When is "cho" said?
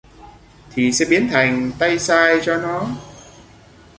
2.43-2.57